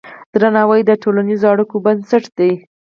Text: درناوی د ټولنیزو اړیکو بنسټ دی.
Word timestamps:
درناوی 0.33 0.81
د 0.85 0.91
ټولنیزو 1.03 1.45
اړیکو 1.53 1.75
بنسټ 1.85 2.23
دی. 2.37 2.51